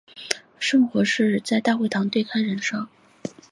[0.55, 2.89] 而圣火则整晚于大会堂对开燃烧。